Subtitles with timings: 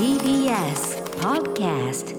[0.00, 2.16] TBS Podcast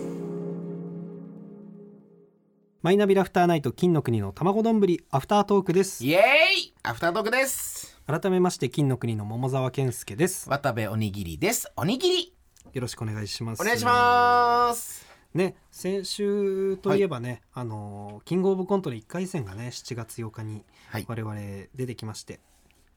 [2.84, 6.06] マイナビラフターナイト金の国の卵丼ぶりアフタートークです。
[6.06, 6.22] イエー
[6.60, 6.74] イ！
[6.84, 8.00] アフタートークです。
[8.06, 10.48] 改めまして金の国の桃沢健介です。
[10.48, 11.72] 渡部おにぎりです。
[11.76, 12.36] おにぎり。
[12.72, 13.62] よろしくお願いします。
[13.64, 15.04] お願いします。
[15.34, 21.06] ね先週といえばね、あのーキングオブコントの1回戦がね7月8日にはい。
[21.08, 21.36] 我々
[21.74, 22.42] 出てきまして、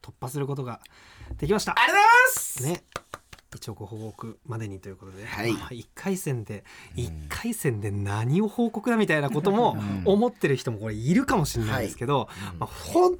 [0.03, 0.79] 突破することが
[1.37, 1.71] できました。
[1.71, 2.03] ありがとう
[2.59, 2.83] ございます！
[2.83, 2.83] ね
[3.55, 5.53] 一応ご報告までにということで、はい。
[5.53, 6.63] まあ、1回戦で
[6.95, 12.59] 1回戦で何を報告だみたいなことも 思ってる人もこれいるかもしれないですけど、うん。
[12.59, 13.17] まあ、本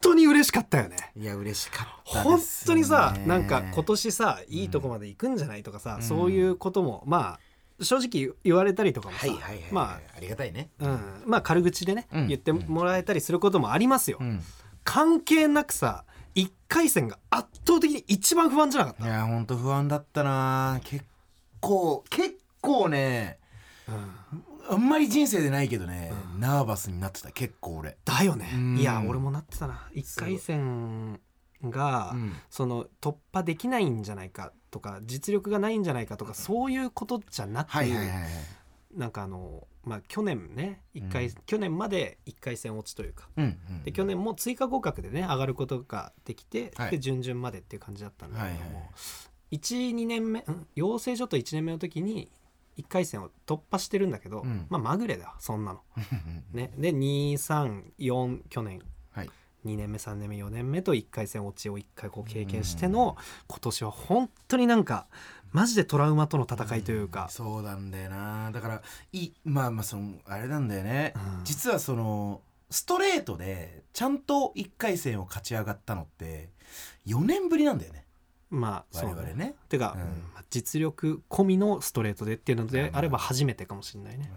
[0.00, 0.96] 当に嬉しかったよね。
[1.16, 10.70] いや嬉しかった本です当にさねなんか今年さいいとこまで行くんじゃないとかさ、そういうこともまあ正直言われたりとかもさ、はいはいはい、まありがたいね。
[10.80, 12.28] あ、うん、まあ軽口でね、うん。
[12.28, 14.18] 言ってもらえたりすることもありますよ。
[14.20, 14.42] うん。
[14.84, 16.04] 関係なくさ
[16.36, 20.80] 1回戦が圧倒的に一番不安じゃなかっいやほんと不安だったな。
[20.84, 21.04] 結
[21.60, 23.38] 構結構ね
[23.86, 27.96] た、うんあんまり人生でないけどね、ナーバスになってた結構俺。
[28.04, 28.50] だよね。
[28.52, 28.76] うん。
[28.76, 29.88] いや俺もなってたな。
[29.94, 31.20] 1回戦
[31.62, 32.32] が、うん。
[32.50, 38.28] その突破できないんじゃないかとか実力がないんじゃないかとかそういうことじゃなく、はいはいはいはい
[38.96, 41.34] なんかあのまあ去年ね一回、うん。
[41.46, 43.28] 去年まで1回戦落ちというか。
[43.36, 46.90] うんうんで去年も追加合格でね上がることができて、はい。
[46.92, 48.90] で準々までっていう感じだったんだけども、はいはい
[49.52, 52.32] 12年目ん養成所と1年目の時に
[52.78, 54.66] 1回戦を突破してるんだけど、うん。
[54.68, 55.82] まあまぐれだそんなの。
[56.52, 58.86] ね、で234去年はい
[59.66, 63.16] 2年目3年目4年目と1回戦落ちを1回こう経験しての
[63.48, 65.06] 今年は本当になんか
[65.52, 68.50] マジでトラウマとの戦いというか、そうなんだよな。
[68.52, 71.44] だからいまあまあそのあれなんだよね、うん。
[71.44, 76.50] 実はそのストレートでちゃんと1回戦を勝ち上がったのって
[77.06, 78.04] 4年ぶりなんだよね。
[78.50, 79.54] まあ我々ね。
[79.68, 80.00] てか、うん。
[80.00, 84.30] まあ実力込みのストレートでっていうのであれば初めてかもしれないね。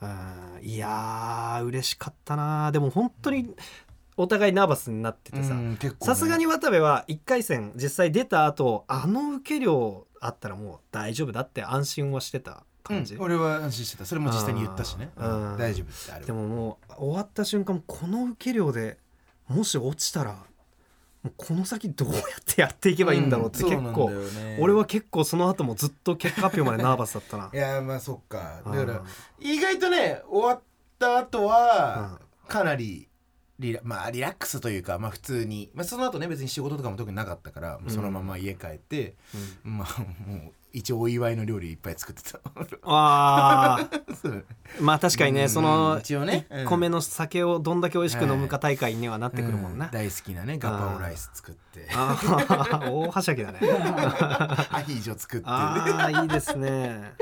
[0.00, 0.66] うん。
[0.66, 3.54] いやー嬉しかったなでも本当に
[4.16, 5.54] お互いナーバスになっててさ。
[6.00, 14.04] さすがに渡部は1回戦実際出た後あの受け量あったらもう大丈夫だって安心はしてた感じ、うん俺は安心してた。
[14.04, 15.56] それも実際に言ったしね、うん。
[15.58, 16.26] 大丈夫ってあれは。
[16.26, 18.98] でももう終わった瞬間この受け量で
[19.48, 24.58] もし落ちたらもうこの先どうやってやっていけばいいんだろうってうん結構、ね。
[24.60, 27.50] 俺は結構その後もずっと結果発表までナーバスだったな。
[27.52, 28.62] いやまあそっか。
[28.64, 29.02] だからうん。
[29.40, 30.60] 意外とね終わっ
[30.98, 32.48] た後はうん。
[32.48, 33.08] かなり
[33.58, 39.14] リラ,、まあ、リラックスというか、まあ、普通に、まあ、その後ね別に仕事とかも特になかったから、んそのまま家帰って、
[39.64, 39.78] うん。
[39.78, 42.40] まあもう一応お祝いの料理いっぱい作ってた。
[42.82, 43.88] あ
[44.80, 51.88] まあ確かにねうんその一応ね1個目の酒をどんだけ美味しく飲むか大会にはなってくるもんな、う大好きなねガパオライス作って。
[51.92, 53.58] あー大はしゃぎだね。
[54.70, 55.46] アヒージョ作って。
[55.46, 57.12] ねああいいですね。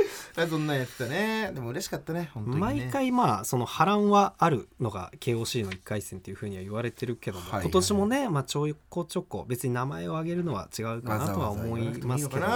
[0.49, 1.51] そんなんやってたね。
[1.55, 2.61] でも嬉しかったね本当にね。
[2.61, 12.47] 毎回まあその波乱はあるのが KOC の1回戦っていうふうには言われてるけども、はいはい今年もね、まあ、ちょこちょこ別に名前を挙げるのは違うかなとは思いますけど。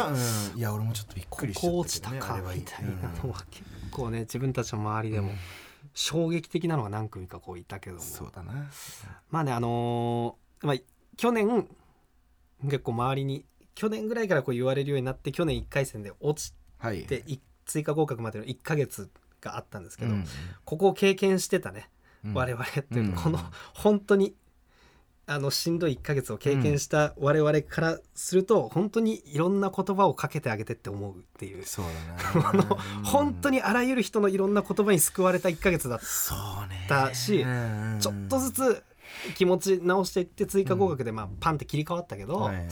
[0.57, 5.31] いや俺もちょっとびっくりしちゃったけどねあれはいいかみたいなのは結構ね自分たちの周りでも
[5.95, 8.03] 衝撃的なのが何組かこういたけども。
[8.03, 8.53] そうだな。
[9.31, 10.77] まあねあのーまあ
[11.17, 11.67] 去年
[12.65, 13.45] 結構周りに
[13.75, 17.07] 去年ぐらいからこう言われるようになって去年1回戦で落ちはい
[17.67, 20.25] 追加合格までの1ヶ月があったんですけど、うん
[20.65, 21.91] ここを経験してたね、
[22.25, 22.35] うん。
[22.35, 23.39] 我々っていううんこの
[23.75, 24.35] 本当に
[25.29, 31.65] あのしんどい1ヶ月を経験した我々からすると本当にいろんな言葉をかけてあげてって思うっていう。
[31.67, 31.85] そう
[32.33, 32.63] だなあの
[33.05, 36.35] 本当にあらゆる人のいろんな言葉に救われた1ヶ月だっそ
[36.65, 36.87] うね。
[36.89, 37.99] たしうん。
[38.01, 38.83] ちょっとずつ
[39.35, 42.57] 気持ち直していって追加合格でまあパンって切り替わったけど、はい。
[42.57, 42.69] うん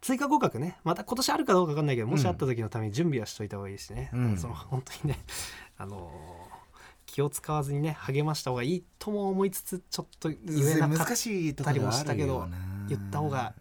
[0.00, 0.78] 追加合格ね。
[0.82, 4.36] また今年あるかどうか分かんないけどもしあった時のために準備はしといた方がいいしね、うん。
[4.36, 5.18] その本当にね
[5.78, 6.52] あのー
[7.04, 12.56] 気を使わずにね励ました方がいいとも思いつつちょっと言えなかっ難しいところはあるよな
[12.88, 13.52] 言った方が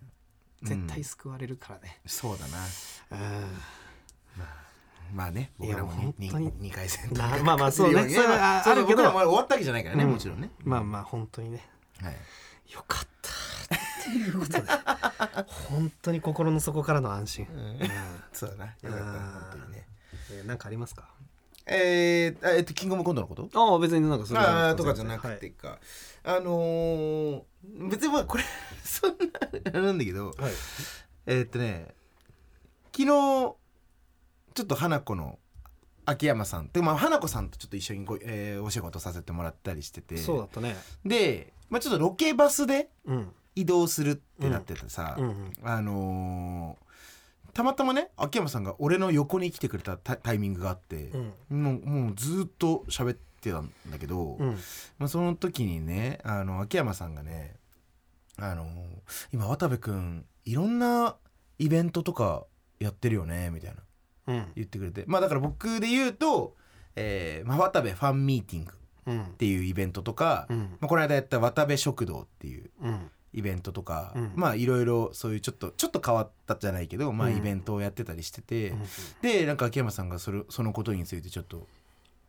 [0.63, 2.59] うん絶対救われるからね、そうだな。
[3.11, 3.47] うん
[5.13, 6.52] まあね僕らも本当に。
[6.53, 8.09] 2回戦なまあまあそうね。
[8.09, 10.11] それはあるけど終わったわけじゃないからねうん。
[10.11, 10.49] もちろんね。
[10.63, 11.66] まあまあ本当にね。
[12.02, 12.16] はい。
[12.73, 13.29] よかった
[13.75, 14.63] っていうことで。
[15.69, 17.79] 本当に心の底からの安心、うん。
[18.34, 18.66] そうだな。
[18.66, 19.05] よかった。
[19.05, 19.11] な
[19.52, 19.85] 本当にね。
[20.31, 21.09] えーなんかありますか？
[21.67, 23.49] ええっとキングオブコントのこと？
[23.53, 25.78] ああ別になんかそれはあーとかじゃなくてか、
[26.23, 27.41] あのー
[27.90, 28.43] 別にまあこれ
[28.84, 29.11] そん
[29.72, 30.28] ななんだけど。
[30.29, 30.52] はい、はい。
[31.28, 31.93] えーっとね
[32.93, 33.55] 昨日
[34.53, 35.39] ちょっと花子の
[36.05, 36.65] 秋山さん。
[36.65, 40.17] ってまあ花子さんとちょっと一緒にご、えーお仕事させてもらったりしてて。
[40.17, 40.75] そうだったね。
[41.05, 43.31] で、まあ、ちょっとロケバスでうん。
[43.55, 45.25] 移動するってなっててさ、うん。
[45.25, 46.91] うんあのー
[47.53, 51.11] たまたまね秋山さんが俺の横に来てくれたタタイミングがあって
[51.49, 51.63] う、ん。
[51.63, 54.57] もうもうずっと喋ってたんだけど、うん。
[54.97, 57.55] まあ、その時にねあの秋山さんがね
[58.37, 58.65] あの
[59.33, 61.17] 今渡部君いろんな
[61.59, 62.45] イベントとか
[62.79, 63.75] やってるよねみたいな。
[63.75, 63.83] うん
[64.28, 65.03] 言ってくれて。
[65.08, 66.56] まあだから僕で言うと、
[66.96, 68.76] えーまあ、渡部ファンミーティングっ
[69.08, 69.23] うん。
[69.38, 70.59] ていうイベントとか、うん。
[70.79, 73.12] まあ、この間やった渡部食堂っていううん。
[73.34, 74.32] イベントとか、うん。
[74.35, 78.84] まあいろいろそういうちょっとちょっと変わったじゃないけど、まあうんイベントをやってたりしてて、うん。
[79.22, 81.68] でなんか秋山さんがそれそのことについてちょっと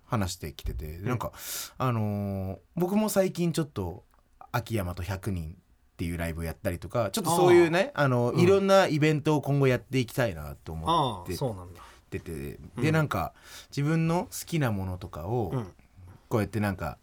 [0.07, 1.33] 話してきてて、でなんか
[1.79, 4.05] あのー僕も最近ちょっと
[4.53, 5.57] 秋山と100人
[5.93, 8.41] っていうライブをやったりとかちょっとそういうねあの、うん。
[8.41, 11.81] いろんなイベントを今後やっていきたいなと思ってそうなんだ。
[12.11, 12.33] てて、
[12.77, 12.83] うん。
[12.83, 13.33] でなんか
[13.71, 15.67] 自分の好きなものとかをうん。
[16.29, 16.97] こうやってなんか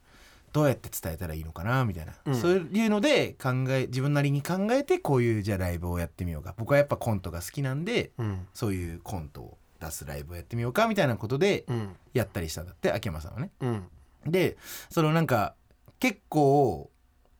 [0.54, 2.36] どうやって伝えたらいいのかなみたいな、うん。
[2.36, 6.56] そういうので考え自分なりに考えてこういうじゃあライブをやってみようか。
[6.58, 8.48] 僕はやっぱコントが好きなんでうん。
[8.54, 11.96] そういうコントを出すライブをやってみようかみたいなことでうん。
[12.14, 13.52] やったりしたんだって秋山さんはね。
[13.62, 13.84] うん。
[14.26, 14.58] で
[14.90, 15.54] そのなんか
[16.00, 16.90] 結構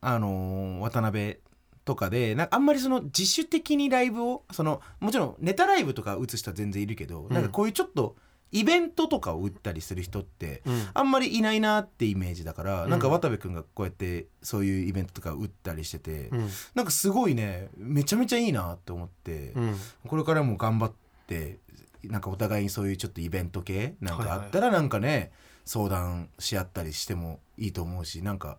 [0.02, 1.38] あのー渡辺
[1.86, 7.34] とかでなんかあんまりその自主的にライブをそのもちろんネタライブとか打つ人は全然いるけど、うん。
[7.34, 8.16] なんかこういうちょっと
[8.52, 10.88] イベントとかを打ったりする人ってうん。
[10.94, 12.90] あんまりいないなってイメージだから、うん。
[12.90, 16.50] なんか渡部君がこうやってそういうイベントとか打ったりしてて、うん。
[16.76, 19.76] なんかすごいねめちゃめちゃいいなって思って、うん。
[20.08, 20.94] これからも頑張っ
[21.28, 21.58] て
[22.04, 25.32] なんかお互いにそういうちょっとイベント系なんかあったらなんかね、
[25.66, 28.58] 相談し合ったりしてもいいと思うしなんか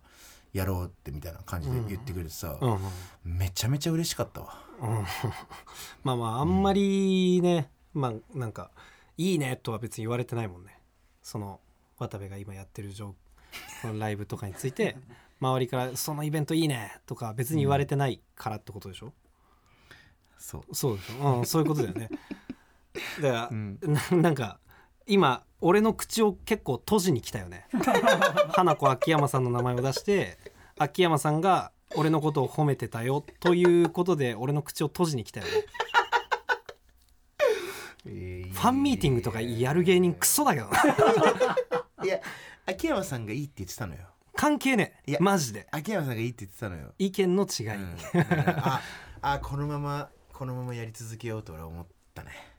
[0.53, 2.71] やろうってみたいな感じで言ってくれてさ、うん。
[2.73, 2.79] うん。
[3.23, 4.59] めちゃめちゃ嬉しかったわ。
[4.81, 5.05] うん。
[6.03, 8.71] まあまああんまりねまあなんか
[9.17, 10.79] いいねとは別に言われてないもんね。
[11.21, 11.59] その
[11.97, 13.15] 渡部が今やってるの
[13.99, 14.97] ライブとかについて
[15.39, 19.13] 周りから「そのイベントいいね」とか別に言われてないからってことでしょ、
[20.37, 20.75] そう。
[20.75, 22.09] そうでしょ、うん、そういうことだよね。
[23.21, 23.79] だから、うん。
[23.81, 24.59] ななんか
[25.11, 27.67] 今俺の口を結構閉じに来たよね。
[28.55, 30.37] 花子秋山さんの名前を出して
[30.77, 35.51] 秋山さんが俺のことを褒めてたよということで俺の口を閉じに来たよね。
[38.05, 42.05] ファファンミーティングとかやる芸人クソだけどな。
[42.05, 42.21] いや
[42.65, 43.99] 秋山さんがいいって言ってたのよ。
[44.37, 45.67] 関係ねいやえマジで。
[45.71, 47.97] 秋山さんがいいって言ってたのよ、意見の違い、うん。
[48.13, 48.81] あ
[49.21, 51.85] あこのままこのままやり続けようと俺は思っ
[52.15, 52.50] たね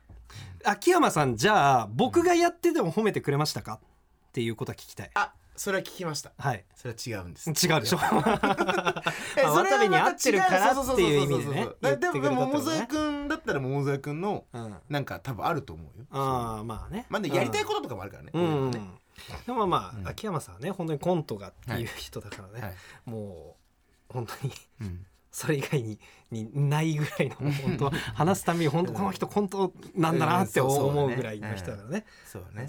[0.65, 3.75] 秋山さんじゃあ僕がやってても褒めてくれましたか？
[3.75, 5.11] っていうことは聞きたい。
[5.15, 6.33] あそれは聞きました。
[6.39, 6.65] はい。
[6.75, 7.51] それは違うんです。
[7.51, 7.99] 違うでしょ。
[9.37, 11.69] えまあ渡部に合ってるからっていう意味でね。
[12.13, 14.77] でも桃沢君だったら桃沢君のうん。
[14.89, 16.07] なんか多分あると思うよ。
[16.11, 17.07] ああまあね。
[17.11, 18.79] まあねやりたいこととかもあるからね、うん、で
[19.53, 20.09] もまあ、うん。
[20.09, 22.75] 秋山さんはね本当にコントがっていう人だからね、はい。
[23.05, 23.57] も
[24.09, 25.99] う本当にうんそれ以外に
[26.31, 32.05] にないぐらいの本当話すために本当この人コントなんだなって思うぐらいの人だからね。
[32.25, 32.69] そうね。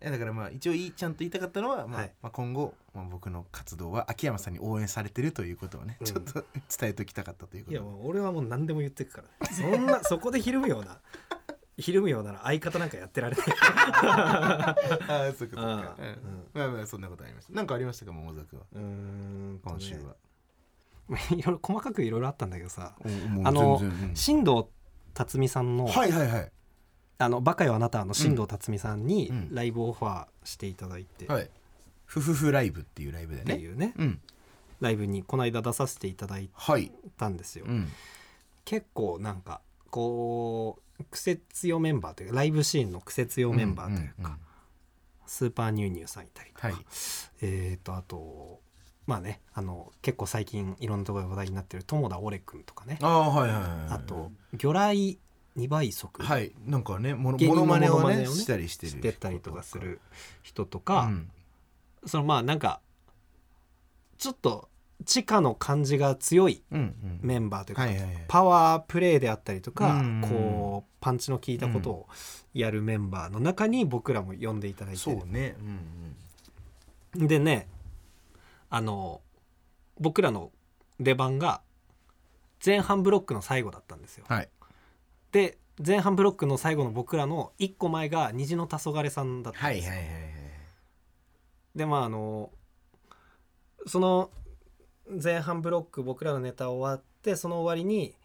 [0.00, 2.12] だからまあ一応いいちゃんと言いたかったのは、まあはい。
[2.22, 6.06] まあ、今後、まあ、僕の活動は秋山さんに応援されてるということをね、うん。
[6.06, 6.44] ちょっと
[6.78, 7.70] 伝えておきたかったということ。
[7.70, 9.46] でいやもう俺はもう何でも言ってくから。
[9.46, 11.00] そんな そこでひるむような
[11.76, 13.46] ひるむようなら相方なんかやってられない。
[14.06, 14.74] あ
[15.06, 15.70] あそうか、うん。
[15.70, 15.84] うん。
[16.54, 17.52] まあまあそんなことありました。
[17.52, 18.66] なんかありましたか桃沢君は？
[18.72, 20.16] うーん今週は、
[21.30, 22.94] いろいろ細かくいろいろあったんだけどさ。
[23.44, 23.80] あの
[24.14, 24.64] 新藤
[25.14, 26.52] 辰巳さんのはいはいはい
[27.18, 29.54] 「あのバカよあなた」の新藤辰巳さんにうん。
[29.54, 31.26] ライブオファーしていただいて。
[31.26, 31.50] っはい。
[32.06, 33.54] ふふふライブっていうライブでね。
[33.54, 33.94] ていうね。
[33.96, 34.20] うん。
[34.80, 37.64] ライブにこの間出させていただいはいたんですよ。
[37.68, 37.88] うん
[38.64, 44.38] 結構なんかこう癖強メンバーというかライブシーンの癖強メンバーというか、
[45.26, 46.76] スーパーニューニューさんいたりとか、はい。
[47.42, 48.60] えーとあと
[49.06, 52.98] まあねあの結構最近いろんなところで話題になってる友田オレ君とかね。
[53.02, 55.18] ああはいはいはいあと魚雷
[55.56, 56.22] 二倍速。
[56.22, 56.52] はい。
[56.66, 60.00] なんかねモノ芸人のモノマネをねねしたりしてるしてたりとかする
[60.42, 61.30] 人とうか、ん
[62.06, 62.80] そのまあなんか
[64.18, 64.68] ちょっと
[65.04, 67.20] 地下の感じが強いうんうん。
[67.22, 67.86] メンバーというか、
[68.28, 72.08] パワープレイであったりとか、うんこうパンチの効いたことを
[72.54, 75.54] やるメンバーの中に僕らも呼んでいただいて、そうね。
[75.60, 75.62] う
[77.20, 77.28] んうん。
[77.28, 77.68] でね
[78.74, 79.20] あの
[80.00, 80.50] 僕らの
[80.98, 81.62] 出番が
[82.64, 84.24] 前半ブロックの最後だったんですよ。
[84.26, 84.48] はい
[85.30, 89.92] で前半ブロックの最後の僕らの1個前が虹の黄昏さんだったんですよ。
[89.92, 90.32] はいはいはいはい
[91.76, 92.50] でまああの
[93.86, 94.30] その
[95.22, 98.16] 前半ブロック僕らのネタ終わってその終わりに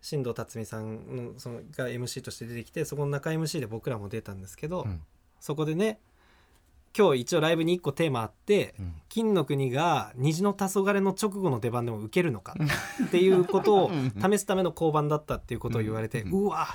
[0.00, 5.02] 新藤辰巳さんのそのが MC として出てきてそこの中 MC で僕らも出たんですけど、うん
[5.40, 5.98] そこでね
[6.96, 8.94] 今日一応ライブに1個テーマあってうん。
[9.08, 12.54] 金の国が虹の黄昏の直後の出番でも受けるのか
[13.04, 13.90] っていうことを
[14.22, 16.68] 試すための交番だったっていうことを言われて、ううんわ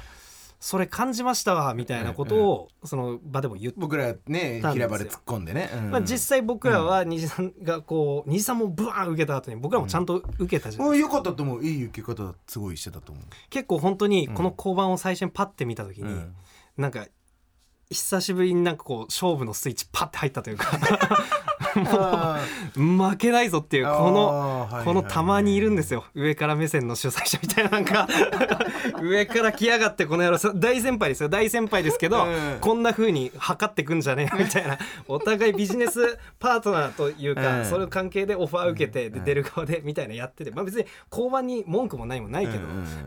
[0.59, 3.79] それ感じましたわみたいなことをその場でも言って。
[3.79, 5.91] 僕らね平場で突っ込んでね、うん。
[5.91, 11.63] まあ、実際僕らは虹さんがこう虹さんもブワーン受けた後に僕らもちゃんと受けたじゃないおよかったと思う。
[11.63, 16.35] いい受け方すごいしてたと思う、結構本当にこの交番を最初にパッて見た時に、うん。
[16.77, 17.05] なんか
[17.89, 20.77] 久しぶりになんかこう勝負のスイッチパッて入ったというか。
[21.91, 22.39] あ
[22.73, 26.05] 負けないぞっていうーこのこのたまにいるんですよ。
[26.13, 28.07] 上から目線の主催者みたいななんか
[29.01, 30.37] 上から来やがってこの野郎。
[30.53, 31.29] 大先輩ですよ。
[31.29, 32.57] 大先輩ですけど、うん。
[32.59, 34.77] こんな風に測ってくんじゃねえよみたいな。
[35.07, 37.65] お互いビジネスパートナーというか、うん。
[37.65, 39.25] その関係でオファー受けて、でうん。
[39.25, 42.59] 出る側でみたいなやってて、まあ、別に交番に文句もないもないけど、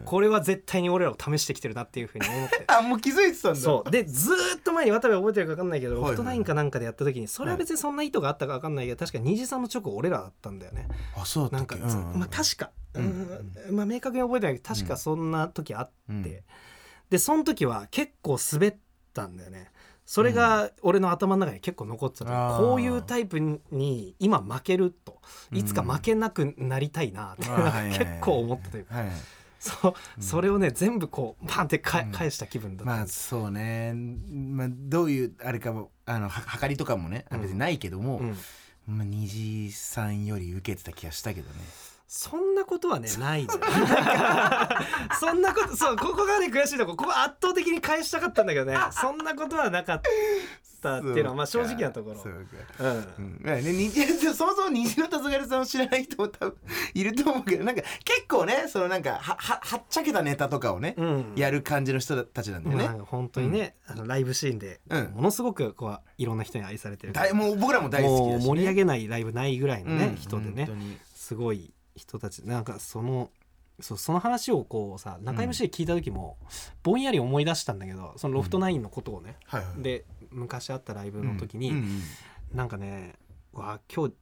[0.05, 2.65] これは絶対に俺らを試してきてるなっていう風に思って。
[2.69, 3.61] あもう気づいてたんだ。
[3.61, 3.91] そう。
[3.91, 6.11] でずーっと前に渡部覚えてるか分かんないけど、はいはい。
[6.11, 10.88] ロフトナインかなんかでやった時にそれは別にそんな意図があったか分かんないけど確か虹さんの直後俺らだったんだよね。
[11.17, 16.23] あそうだなんか、うんうんまあ確か、うんうんまあ明確に覚えてないけど確かそんな時あって、うん。
[16.23, 18.77] でその時は結構滑っ
[19.15, 19.71] たんだよね。
[20.05, 22.67] それが俺の頭の中に結構残ってたと、あー。
[22.67, 25.21] こういうタイプに今負けると。
[25.53, 29.19] いつか負けなくなりたいなって、あーはいはいはい 結構思ったというか、はいそううん
[29.59, 32.12] それをね全部こうパンってか、うん。
[32.12, 32.93] 返した気分だった。
[32.93, 38.37] まあそうね、まあ、どういうあれかもあのは測りとかもねうん別にないけども、うん。
[38.87, 41.57] まあ、虹さんより受けてた気がしたけどね
[42.11, 43.47] そんなことはねない
[45.21, 48.79] そんなことそうここがね悔しいとこここ圧倒的に返したかったんだけどね。
[48.93, 50.00] そんなことはなかっ
[50.81, 52.17] たっていうのはまあ正直なところ。
[52.17, 52.38] そうか
[52.79, 53.41] うんうん。
[53.43, 53.91] まあね、に
[54.35, 56.57] そもそも虹の黄昏さんを知らない人も多分
[56.95, 61.33] いると思うけどなんか結構ねそのなんかはははっちゃけたネタとかをね、うん。
[61.37, 65.11] やる感じの人たちなんだよね、まあ本当にね、あのライブシーンでうん。
[65.15, 70.71] ものすごくこういろんな人に愛されてる大もう僕らも大好きだし、ね、もう盛り上げないライブないぐらいのね、うん人でね
[71.15, 73.31] すごい人たちなんかその
[73.81, 76.37] そうその話をこうさ中 MC で聞いた時も、
[76.83, 81.76] ぼんやり思い出したんだけどそのロフトナインのことをね、はいはいで昔あったライブの時に、うん。
[81.76, 82.02] うん
[82.52, 83.14] なんかね
[83.52, 84.14] わ今日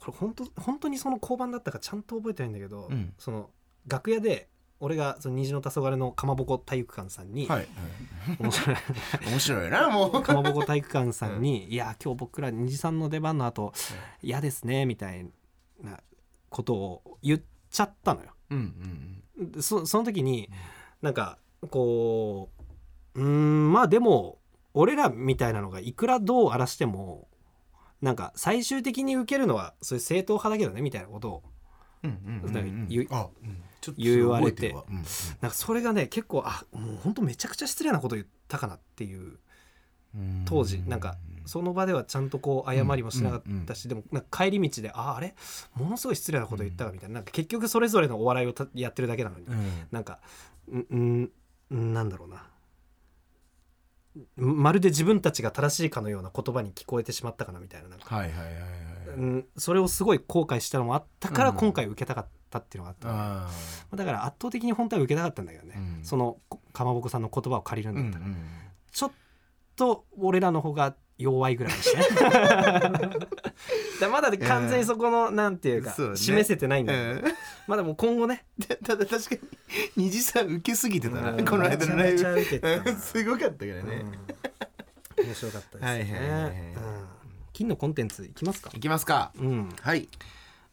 [0.00, 3.12] これ本当本当にその交番だったかちゃんと覚えてないんだけど、うん。
[3.18, 3.50] その
[3.86, 4.48] 楽屋で
[4.80, 7.68] 俺がその虹の黄昏のかまぼこ体育館さんに、はい、はい、
[8.40, 8.76] 面白い。
[9.26, 10.22] 面白いなもう。
[10.22, 13.72] かまぼこ体育館さんに「いや今日僕ら虹さんの出番の後
[14.22, 15.26] 嫌ですね」みたい
[15.80, 16.00] な
[16.54, 18.30] ことを言っちゃったのよ。
[18.50, 18.58] うん
[19.36, 20.48] うんでそその時に
[21.02, 22.50] なんかこ
[23.16, 24.38] ううーんまあでも
[24.74, 27.26] 俺らみたいなのがいくらどう荒らしても
[28.00, 31.42] なんか最終的に受けるのはそういう正統派だけどねみたいなことを
[33.96, 34.72] 言われて。
[35.40, 39.38] なんかそれがね結構あもうほんとめちゃくちゃ失礼なこと言ったかなっていう
[40.44, 41.16] 当時なんか
[41.46, 45.34] その場ではちゃんとこう謝りもしなかったし、でもなんか帰り道でああれ？
[45.74, 47.16] ものすごい失礼なこと言ったかみたいな。
[47.16, 49.86] なんか結局それぞれのお笑いをたやってるだけなのに、うん。
[49.90, 50.20] なんか
[50.72, 51.30] んん
[51.70, 52.46] なんだろうな。
[54.36, 58.60] まるで自分たちが正しいかのような言葉に聞こえてしまったかなみたいななんか、はいはいはいはい
[59.16, 61.56] うん、それをすごい後悔したのもあったからうん。
[61.56, 63.50] 今回受けたかったっていうのがあったの、あ
[63.96, 66.04] だから圧倒的に本当は受けたかったんだけどね、うん。
[66.04, 66.38] その
[66.72, 68.38] かまぼこさんの言葉を借りるんーだったら、うんうん。
[68.92, 69.12] ちょっ
[69.76, 71.94] と俺らの方が弱いぐらいでし
[74.00, 76.16] た まだ完全にそこのなんていうかそうね。
[76.16, 76.92] 示せてないんだ
[77.68, 78.44] まだもう今後ね。
[78.58, 79.40] で ただ確かに
[79.96, 81.44] 虹さん受けすぎてたな、うん。
[81.44, 82.98] この間のライめちゃブめちゃ受けてたな。
[82.98, 84.04] すごかったからね、
[85.18, 85.24] うん。
[85.26, 86.50] 面白かったですね、はいはいはいはい。
[86.50, 87.06] うん。
[87.52, 88.70] 金のコンテンツいきますか。
[88.74, 89.30] いきますか。
[89.38, 89.68] うん。
[89.80, 90.08] はい。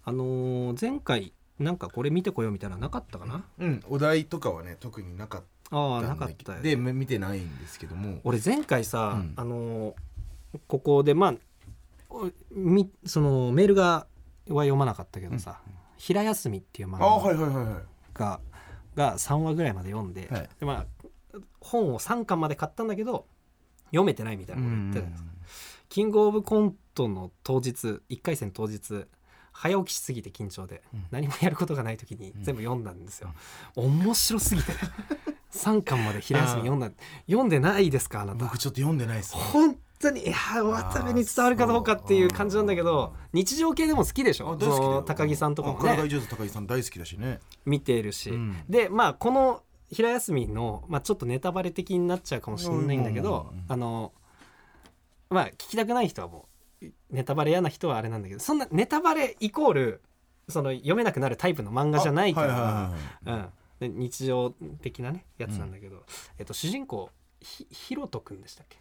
[0.03, 3.43] あのー前回なんかこれ見てこようみたいなのなかったかな？
[3.59, 3.79] うん。
[3.87, 6.61] お題とかはね特になかっあなんかったよ。
[6.61, 8.19] で見てないんですけども。
[8.23, 9.33] 俺前回さ、うん。
[9.35, 9.93] あのー
[10.67, 11.33] ここでまあ
[12.09, 14.05] おみそのメールが
[14.49, 15.61] は読まなかったけどさ
[15.95, 18.41] 「平休み」っていう漫画はいはいはいが
[18.95, 20.49] が3話ぐらいまで読んで,、はい。
[20.59, 20.85] でま
[21.33, 23.27] あ本を3巻まで買ったんだけど
[23.85, 25.23] 読めてないみたいなこと言ってたじゃないです。
[25.23, 25.29] か
[25.87, 29.05] キングオブコントの当日1回戦当日
[29.53, 31.05] 早起きしすぎて緊張で、うん。
[31.11, 33.33] 何もやることがない時に全部読んだんですよ、
[33.75, 34.71] 面白すぎて。
[34.71, 34.77] ね
[35.53, 36.91] 3巻まで平休み読んだ。
[37.27, 38.45] 読んでないですかあなた。
[38.45, 39.41] 僕ちょっと読んでないですね。
[39.41, 44.53] 本当にいや渡部に伝わるかどうかっていう感じなんだけど日常系でも好きでしょ？
[44.53, 45.95] あ大好き高木さんとかもね。
[46.29, 47.39] 高木さん大好きだしね。
[47.65, 48.63] 見ているし、うん。
[48.67, 54.13] でまあこの平休みの、まあ、ちょっとネタバレ的になっちゃうかもしれないんだけど、あの
[55.29, 56.47] まあ聞きたくない人はも
[56.81, 60.01] うネタバレ嫌な人はあれなんだけどそんなネタバレイコール
[60.47, 62.91] その読めなくなるタイプの漫画じゃないから、は
[63.27, 63.39] いはい。
[63.39, 63.45] うん、
[63.81, 66.05] で日常的なねやつなんだけど、
[66.37, 67.09] えっと、主人公
[67.39, 68.77] ひひろとくんでしたっけ？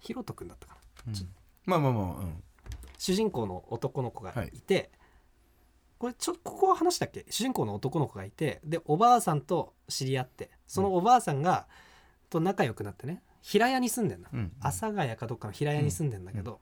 [0.00, 1.12] ひろとくんだったかな。
[1.12, 1.28] うん。
[1.64, 2.42] まあまあまあうん。
[2.98, 4.90] 主人公の男の子がいて、
[5.98, 7.24] これちょここは話したっけ？
[7.30, 11.68] 主人公の男の子がいてでおばあさんと知り合ってそのおばあさんが、
[12.28, 14.50] と仲良くなってね平屋に住んでんだ、うん。
[14.58, 16.58] 阿佐ヶ谷かどっかの平屋に住んでんだけど、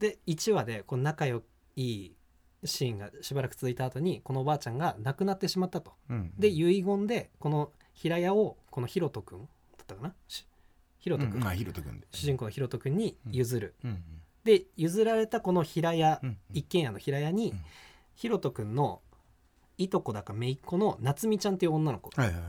[0.00, 1.44] で1話でこう仲良
[1.76, 2.10] い
[2.64, 5.92] シーンがしばらく続いた後にこのおばあちゃんが亡くなってしまったと。
[6.08, 9.44] うんで遺言でこの平屋をこのひろとくんだ
[9.82, 10.14] ったかな？
[10.28, 10.46] し
[10.98, 12.96] ひろとくん、うんまあひろとくんで主人公のひろとくん。
[12.96, 13.74] に譲る。
[13.84, 14.02] うん
[14.44, 17.60] で譲られたこの平屋、うん一軒家の平屋に、うん。
[18.14, 19.02] ひろとくんの
[19.78, 22.42] いとこだか姪っ子の夏美ちゃんっていう女の子がはいはい。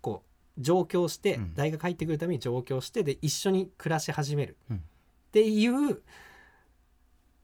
[0.00, 0.22] こ
[0.58, 1.54] う上京して、うん。
[1.54, 4.56] 大学入ってくるために上京してで一緒に暮らし始める。
[4.70, 4.76] うん。
[4.76, 4.80] っ
[5.32, 6.02] ていう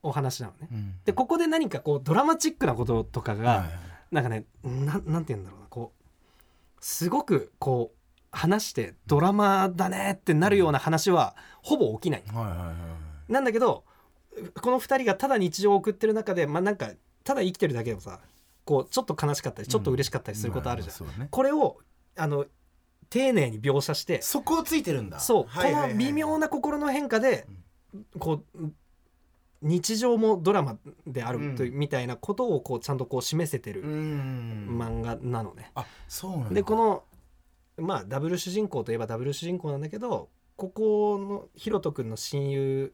[0.03, 0.69] お話なのね。
[0.71, 0.95] うん。
[1.05, 3.71] でここで何かこうドラマチックなこととかが、はいはい。
[4.11, 5.67] なんかねなんなんて言うんだろうな。
[5.69, 7.99] こうすごくこう
[8.31, 12.23] 話してドラマだねってなるような話はほぼ起きない。
[13.29, 13.85] なんだけど
[14.61, 16.91] この2人がただ日常を送ってる中でまあなんか
[17.25, 18.21] ただ生きてるだけでもさ
[18.65, 21.07] こうちょっと悲しかったりちょっと嬉しかったりすることあるじゃん。
[21.07, 21.29] うだね。
[21.31, 21.79] これを
[22.17, 22.47] あの
[23.13, 25.21] 丁寧に描写してそこをついてるんだ。
[25.21, 27.47] そう、この微妙な心の変化で、
[28.19, 28.73] こう
[29.63, 30.77] 日常もドラマ
[31.07, 31.79] であるという、うん。
[31.79, 34.69] みたいなことをこうちゃんとこう示せてうるん。
[34.71, 35.71] 漫画なのね。
[35.75, 37.05] あそうなでこの
[37.79, 42.93] まあダブル主人公といえばダブル主人公なんだけどここのひろとくんの親友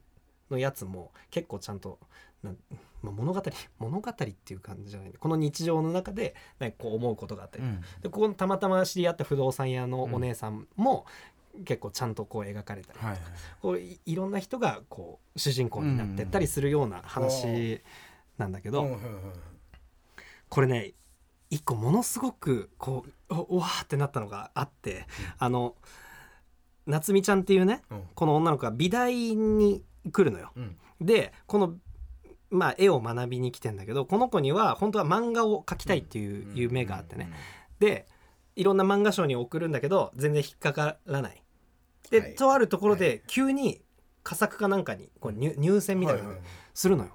[0.51, 1.99] のやつも結構ちゃんと
[2.43, 2.57] なん、
[3.03, 3.43] まあ、物語
[3.79, 7.81] 物語っていう感じじゃないこの日常の中でなんかこう思うことがあったり、うん。
[8.03, 11.07] でここのたまたま知り合った不動産屋のお姉さんも
[11.65, 13.21] 結構ちゃんとこう描かれたり、はいはい。
[13.61, 17.81] こういいろんな人がこう主人公になってったりするような話
[18.37, 19.01] なんだけど、うんうんうん。
[20.49, 20.93] これね
[21.51, 25.07] 一個ものすごくこうおうわーってなったのがあって、
[25.39, 25.75] あの
[26.87, 28.03] 夏美ちゃんっていうねうん。
[28.15, 30.53] この女の子が美大に来るのよ。
[30.57, 30.77] うん。
[31.01, 31.75] でこの
[32.51, 37.31] まあ絵を学びに来てんだけどこの子には本当は漫画を描きたいっていう夢があってね。
[37.79, 38.07] で
[38.57, 41.43] いろんな漫画賞に送るんだけど全然引っかからない。
[42.11, 42.35] で、はい。
[42.35, 43.81] とあるところで急に
[44.23, 46.35] 佳作かなんかにこう入入選みたいなの
[46.75, 47.11] するのよ。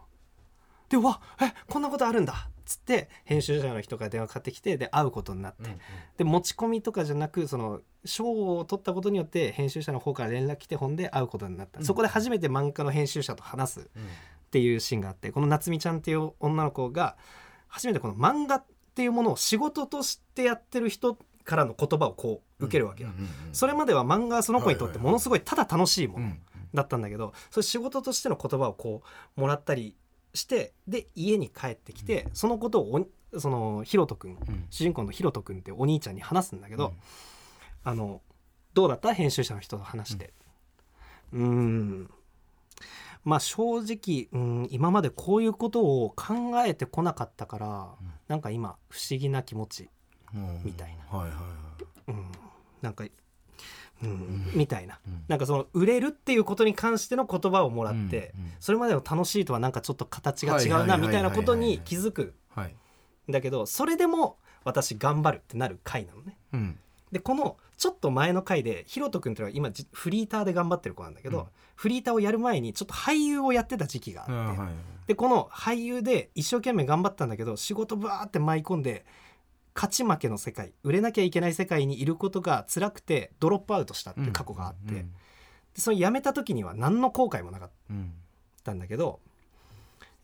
[0.90, 2.50] でうわえこんなことあるんだ。
[2.50, 5.80] っつって編集者の人から電話かかってきてで会うことになって、うんうん。
[6.18, 11.86] で持ち込みとかじゃなくその賞を取ったことによって編集者の方から連絡来て本で会うことになった、うん。
[11.86, 14.04] そこで初めて漫画の編集者と話すっうん。
[14.52, 17.18] ていうシーンがあってこの夏美ちゃんっていう女の子が
[17.68, 18.66] 初めてこの漫画っ
[18.96, 23.10] ていうものを仕事としてやってる人からの言葉をこう受けるわけよ。
[23.52, 26.40] それまでは漫画はその子にとってものすごいただ楽しいものうん
[26.74, 29.04] だったんだけどそれ仕事としての言葉をこ
[29.38, 29.96] うもらったり
[30.34, 34.66] してで家に帰ってきてそのことをおそのひろとくんうん。
[34.70, 36.94] 主人公のひろとくんってお兄ちゃんに話すんだけど、うん。
[37.84, 38.22] あの
[38.74, 40.34] どうだった編集者の人と話して。
[41.32, 42.10] うーん。
[43.24, 47.68] まあ正直うん今までこういうことを考えてこなかったから、
[48.00, 48.12] うん。
[48.28, 49.90] なんか今不思議な気持ち、うん
[50.64, 51.18] みたいな。
[51.18, 51.44] はいはいは
[52.08, 52.12] い。
[52.12, 52.32] うん、
[52.82, 53.06] なんか、
[54.04, 54.10] うん。
[54.10, 54.52] ん。
[54.54, 55.00] みたいな。
[55.08, 55.24] うん。
[55.28, 62.34] なんかその売れるっていうことに関しての言葉をもらって、うんうんそれまでの楽しいとはなんかちょっと形が違うなみたいなことに気づく。
[62.50, 62.76] はい。
[63.30, 66.38] んだけどそれでも私頑張るってなる回なのね。
[66.54, 66.80] うん。
[67.12, 71.46] でこのちょっと前の回でひろとくんっていうのは今じフリーターで頑張ってる子なんだけど、うん。
[71.76, 74.94] フリーターをやる前にちょっと俳優をやってた時期があって、はい。
[75.08, 79.06] でこの俳優で一生懸命頑張ったんだけど仕事バーって舞い込んで
[79.76, 85.06] 勝ち負けの世界売れなきゃいけない世界にいることが辛くてドロップアウトしたって過去があって、で
[85.76, 88.14] その辞めた時には何の後悔もなかっうん。
[88.64, 89.20] たんだけど、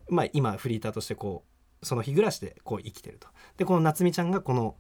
[0.07, 1.43] まあ、今フリーターとしてこ
[1.81, 3.27] うその日暮らしでこう生きてると。
[3.57, 4.75] でこの夏美ちゃんがこの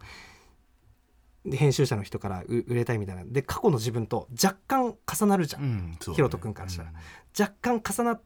[1.45, 3.23] で編集者の人からう売れたいみたいな。
[3.25, 5.97] で過去の自分と若干重なるじゃん、うんね。
[6.13, 6.89] ひろとくんからしたら。
[6.89, 6.95] うん。
[7.39, 8.21] 若干重なっ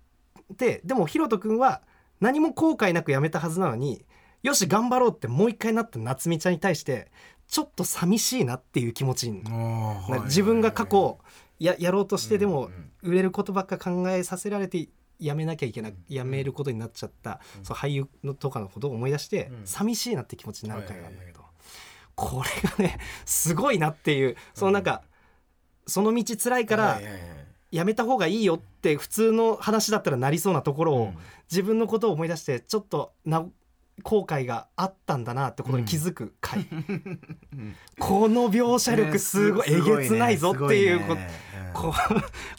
[0.58, 1.82] てでもひろとくんは
[2.20, 4.06] 何も後悔なく辞めたはずなのに
[4.44, 7.12] よし頑張ろうってもう一回なった夏美ちゃんに対して
[7.48, 9.42] ちょっと寂しいなっていう気持ちに
[10.26, 11.18] 自分が過去
[11.60, 14.88] ややろうとしてでもうんうん売れることばっか考えさせられて
[15.20, 19.68] やめなきゃいけないやめることになっちゃった、うんそう俳優のとかのことを思い出して、うん。
[19.68, 21.42] 寂しいなって気持ちになる回なんだけど、
[22.16, 25.04] これがねすごいなっていうそのなんか、
[25.88, 27.02] その道辛いから
[27.72, 31.18] やめた方がいいよって普通の話だったらなりそうなところを、うん。
[31.52, 33.46] 自分のことを思い出してちょっとな
[34.02, 37.76] 後悔があったんだなってことに気づく回、うん。
[38.00, 41.22] この描写力すごいえげつないぞっていうこと、
[41.74, 41.94] こ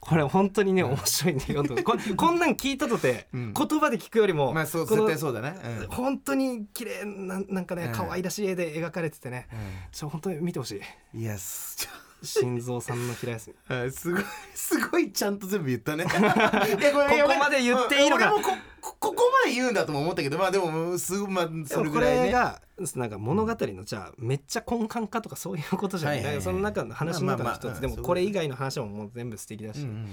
[0.00, 3.52] これ本当にね面白いんだよここんなん聞いたとて、うん。
[3.52, 5.56] 言葉で聞くよりも、まあそう絶対そうだね。
[5.80, 5.86] うん。
[5.88, 7.92] 本当に綺麗ななんかねうん。
[7.92, 9.48] 可愛らしい絵で描かれててね、
[9.90, 10.80] ちょ本当に見てほし
[11.12, 11.18] い。
[11.20, 11.88] いやす
[12.24, 16.04] 心臓さんの平休みあすごいすごいちゃんと全部言ったね。
[16.10, 18.32] いやこれここまで言っていいのか。
[18.34, 22.26] 俺もここここまで言うんだとも思ったけどまあでもすぐまあそれぐらいね。
[22.26, 22.60] れが
[22.96, 30.08] なんか物語のじゃあめっちゃ根幹かとかそういうことじゃない,、はいはいはいその中の話の中の一つ、まあまあまあでもこれ以外の話ももう全部素敵だし、うんうん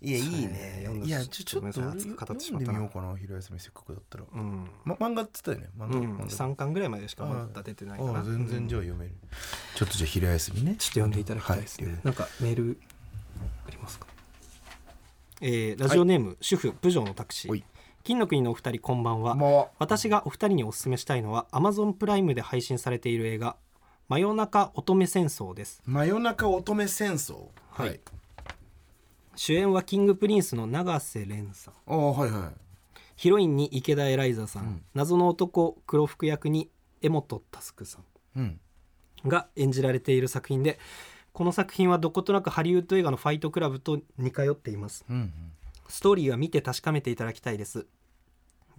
[0.00, 1.02] いやいいね。
[1.04, 2.14] いやちょっと読んでみよ
[2.86, 4.70] うかな昼休みせっかくだったら、うん。
[4.84, 6.26] ま、漫画っつったよね漫画、うん、漫画。
[6.26, 8.12] 3巻ぐらいまでしかまだ出てないかな。
[8.12, 9.12] ああ全然じゃ読める、
[9.74, 10.76] ちょっとじゃあ昼休みね。
[10.78, 11.98] ちょっと読んでいただきたいですね、はい。
[12.04, 12.78] なんかメール
[13.66, 14.06] ありますか？
[15.40, 17.64] えーラジオネーム、主婦プジョーのタクシー。
[18.04, 23.56] 金の国のお二人こんばんは、まあ私がお二人にお勧めしたいのは Amazon プライムで配信されている映画
[24.08, 25.82] 「真夜中乙女戦争」です。
[25.86, 27.46] 真夜中乙女戦争？
[27.70, 28.00] はい
[29.34, 31.74] 主演はキングプリンスの永瀬廉さん。
[31.86, 32.52] ああはいはい。
[33.16, 34.82] ヒロインに池田エライザさん、うん。
[34.94, 38.04] 謎の男黒服役に江本佑さん。
[38.36, 38.60] うん。
[39.26, 40.78] が演じられている作品で
[41.32, 45.04] この作品はどことなくハリウッド映画の「ファイトクラブ」と似通っています。
[45.08, 45.32] うんうん。
[45.88, 47.86] ストーリーは見て確かめていただきたいです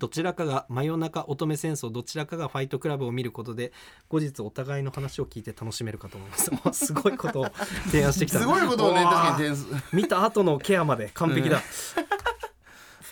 [0.03, 3.71] どちらかが真夜中乙女戦争どちらかがファイトクラブを見ることで
[4.09, 6.51] 後日お互いの話を聞いて楽しめるかと思います。
[6.87, 7.47] すごいことを
[7.85, 8.39] 提案してきた。
[8.41, 11.61] すごいことをね確かに見た後のケアまで完璧だ、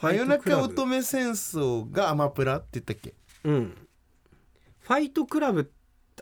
[0.01, 3.13] 真夜中乙女女戦争がアマプラって言ったっけ？
[3.45, 3.87] うん。
[4.81, 5.71] ファイトクラブ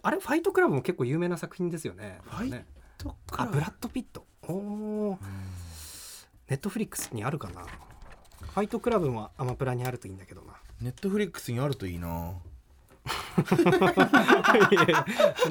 [0.04, 0.20] あれ？
[0.20, 2.20] ファイトクラブも結構有名な作品ですよね。
[2.26, 2.68] ファイね
[3.00, 4.28] とあブラッド・ピット。
[4.44, 5.20] おお
[6.48, 7.64] ネットフリックスにあるかな？
[7.64, 12.08] ファイトクラブもアマプラにあるといいんだけどなネットフリックスにあるといいな。
[12.08, 12.12] い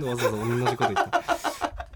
[0.00, 1.18] やわざわざ同じこと言って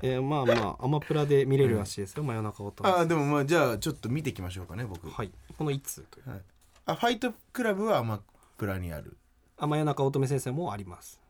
[0.03, 5.09] えー、まあまあアマプラで見れるらしいですよ、真夜中乙女ああでもまあじゃあちょっと見ていきましょうかね僕。
[5.09, 5.31] はい。
[5.57, 6.31] この1通という。
[6.31, 6.41] はい。
[6.87, 8.21] あファイトクラブはアマ
[8.59, 9.17] プラにある。
[9.57, 11.21] あ真夜中乙女先生もあります。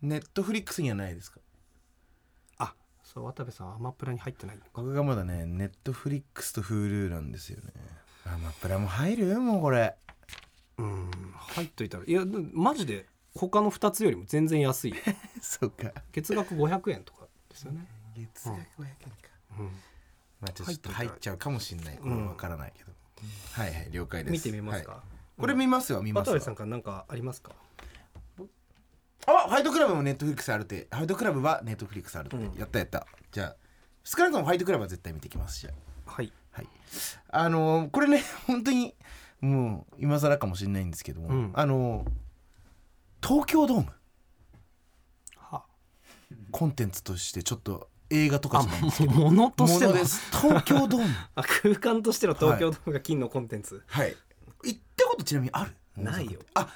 [0.00, 1.40] ネットフリックスにはないですか？
[2.58, 4.58] あそう渡部さんアマプラに入ってない。
[4.72, 7.72] 僕がまだねネットフリックスと Hulu なんですよね。
[8.24, 9.38] アマプラも入る？
[9.40, 9.94] もうこれ
[10.82, 11.10] うん。
[11.34, 14.94] 入っといたらいやでマジで他の2つよりも全然安い。
[15.40, 15.92] そうか。
[16.12, 18.66] 月額500円とかですよね、月額500円か、
[19.58, 19.66] うん。
[20.40, 21.98] まあちょっと入っちゃうかもしれない。
[21.98, 22.92] これは分からないけど、
[23.52, 24.32] はいはい了解です。
[24.32, 25.00] 見てみますか、はい。
[25.40, 27.52] これ見ますよ見ます渡わ部さんから何かありますか？
[29.26, 30.88] あファイトクラブもネットフリックスあるって。
[30.90, 32.58] ファイトクラブはネットフリックスあるって、うん。
[32.58, 33.06] やったやった。
[33.30, 33.56] じゃあ
[34.04, 35.70] 少なくともファイトクラブは絶対見てきますじゃ
[36.06, 36.10] あ。
[36.10, 36.32] はい。
[36.50, 36.68] はい。
[37.28, 38.94] あのーこれね本当に
[39.42, 41.52] もう今更かもしれないんですけども、うん。
[41.54, 42.10] あのー
[43.24, 43.86] 東京ドーム。
[45.36, 45.62] は。
[46.50, 49.12] コンテンツとしてちょっと映画とかあじゃないんですけど。
[49.12, 49.90] ものとしての。
[49.90, 50.20] ものです。
[50.32, 51.08] 東京ドーム。
[51.36, 54.16] あ空間としての東京ドームが金のコンテンツ、はい。
[54.64, 55.72] 行ったことちなみにある？
[55.96, 56.40] ないよ。
[56.54, 56.68] あ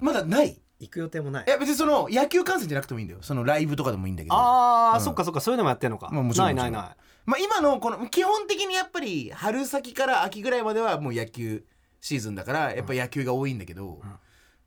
[0.00, 0.60] まだない？
[0.80, 1.44] 行く予定もない。
[1.46, 3.20] いや別にその野球観戦じゃなくてもいいんだよ。
[3.22, 4.34] そのライブとかでもいいんだけど。
[4.36, 5.04] あー、うん。
[5.04, 6.96] そっかそっかそういうのもやってんのか、まあもちろんないないない。
[7.24, 11.64] まあ、今のこの基本的にやっぱり春先から秋ぐらいまではもう野球
[12.00, 14.00] シーズンだからやっぱ野球が多いんだけど、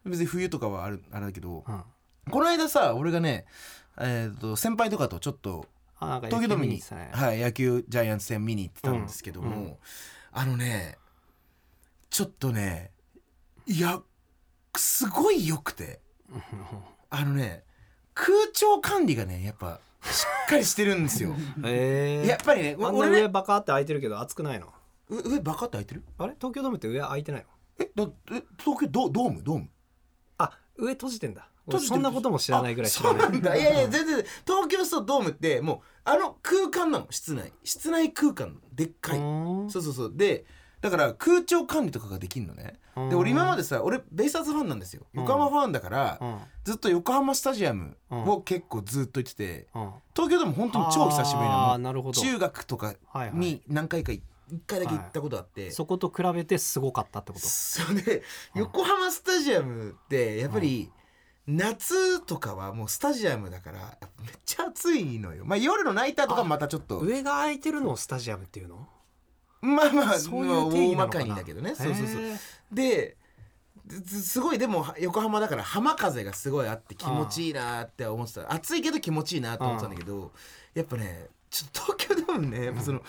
[0.05, 1.83] 別に冬とかはあるあれだけど、うん。
[2.29, 3.45] この間さ俺がね、
[3.99, 5.65] えー、と先輩とかとちょっと
[5.99, 9.79] 東京ドームにはい、野球ジャイアンツ戦見に行ってたんですけども、
[10.31, 10.97] あのね
[12.09, 12.91] ちょっとね
[13.65, 14.01] いや
[14.77, 15.99] すごい良くて。
[17.09, 17.65] あのね
[18.13, 21.35] 空調管理がねやっぱしっかりしてるんですよ。
[21.65, 24.67] えー、やっぱりね俺ね上バカって開いてるけど暑くないの？
[24.67, 24.69] う
[25.11, 26.03] 上バカって開いてる？
[26.17, 26.35] あれ？
[26.35, 27.47] 東京ドームって上開いてないの？
[27.85, 28.03] えだ
[28.37, 29.43] え東京ドドーム？
[29.43, 29.69] ドーム？
[30.37, 31.47] あ上閉じてんだ。
[31.67, 33.21] 俺そんなことも知らないぐらい知らない。
[33.21, 33.55] あそうなんだ。
[33.55, 37.53] いやいや全然東京ストドームってもうあの空間なの室内。
[37.63, 39.19] 室内空間でっかい。
[39.19, 39.69] うん。
[39.69, 40.13] そうそうそう。
[40.15, 40.45] で
[40.81, 42.79] だから空調管理とかができるのね。
[43.09, 45.05] で俺今までさ俺ベイスターズファンなんですよ。
[45.13, 46.37] 横浜ファンだからうん。
[46.63, 49.91] ずっと横浜スタジアムを結構ずっと行っててうん。
[50.15, 52.95] 東京でも本当に超久しぶりあなの中学とか
[53.33, 54.11] に何回か
[54.51, 57.47] 一回だけ行ったことあって、そこと比べてすごかったってこと？
[57.47, 60.91] それで横浜スタジアムってやっぱり
[61.47, 65.45] 夏とかはもうスタジアムだからめっちゃ暑いのよ。
[65.45, 66.99] まあ夜のナイターとかまたちょっと。
[66.99, 68.87] 上が空いてるのをスタジアムっていうの？
[69.61, 71.25] まあまあそうまあいう定義なのかな？
[71.25, 71.75] にだけどね。
[71.75, 72.21] そうそうそう。
[72.71, 73.17] で
[73.87, 78.53] ずすごいでも横浜だから浜風がすごいあって気持ちいいなって思ってた。
[78.53, 80.31] 暑いけど気持ちいいなって思ってたんだけど
[80.73, 83.01] やっぱねちょっと東京ドームねやっぱその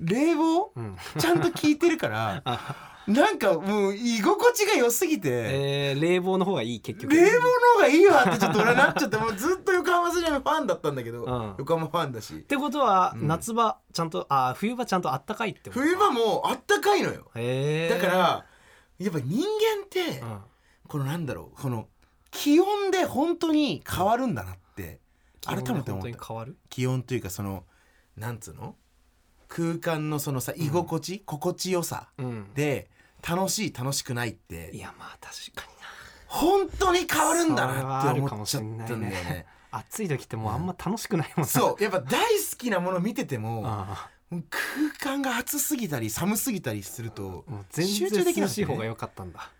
[0.00, 0.72] 冷房？
[0.74, 0.96] うん。
[1.18, 2.42] ちゃんと効いてるから
[3.06, 5.28] なんかもう居心地が良すぎて。
[5.30, 7.14] えー、冷房の方がいい結局。
[7.14, 7.40] 冷房の
[7.74, 11.54] 方がいいわってちょっと俺はなっちゃってもうずっと横浜スタジアムファンだったんだけど、うん。
[11.58, 12.34] 横浜ファンだし。
[12.34, 13.28] ってことは、うん。
[13.28, 17.30] 夏場ちゃんとあ冬場ちゃんとあったかいってこと冬場もあったかいのよ。
[17.34, 18.44] へえだから
[18.98, 20.40] やっぱ人間って、うん。
[20.88, 21.88] このなんだろうこの
[22.30, 24.65] 気温で本当に変わるんだなって
[25.46, 26.08] 改めて思った。
[26.08, 26.56] に変わる？
[26.68, 27.64] 気温というかその
[28.16, 28.76] なんつうの？
[29.48, 32.52] 空間のそのさ居心地、心地よさうん。
[32.54, 32.88] で
[33.26, 34.70] 楽しい楽しくないって。
[34.72, 35.86] いやまあ確かにな。
[36.26, 39.08] 本当に変わるんだなって思っちゃったんだよね。
[39.08, 39.46] ね。
[39.70, 41.46] 暑い時ってもうあんま楽しくないもんな。
[41.46, 41.82] そう。
[41.82, 43.62] やっぱ大好きなもの見てても
[44.30, 44.42] 空
[44.98, 49.50] 間が暑すぎたり寒すぎたりすると集中できない方が良かったんだ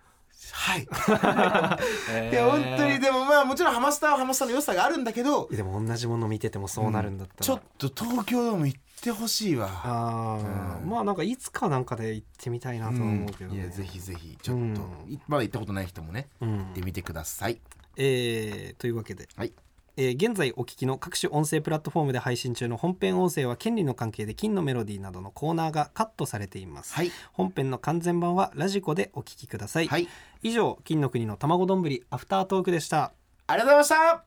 [0.53, 0.81] はい。
[2.27, 9.69] いいや本当にでもまあもちろんハマスターはハマスターの良さがあるんだけどでも同じもの見ててもそうなるんだったら、ちょっと東京ドーム行ってほしいわ。
[9.69, 10.89] ああ、うん。
[10.89, 13.61] まあなんかいつかなんかで行ってみたいなとは思うけど、ね。
[13.61, 14.37] いやぜひぜひ。
[14.41, 14.81] ちょっと、
[15.27, 16.57] まだ行ったことない人もねうん。
[16.57, 17.59] 行ってみてください。
[17.97, 19.53] えーというわけで、はい
[19.99, 27.11] えー現在お聞きの各種音声プラットフォームで配信中の本編音声は権利の関係で金のメロディーなどのコーナーがカットされています、はい。
[27.33, 30.07] 本編の完全版はラジコでお聞きください、はい。
[30.43, 33.11] 以上金の国の卵丼アフタートークでした。
[33.47, 34.26] ありがとうございました